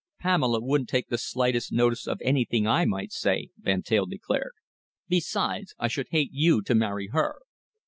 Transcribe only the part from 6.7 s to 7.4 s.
marry her."